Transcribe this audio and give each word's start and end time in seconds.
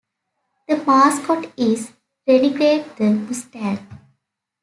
The 0.67 0.77
mascot 0.77 1.51
is 1.57 1.93
Renegade 2.27 2.85
the 2.97 3.11
Mustang. 3.11 3.87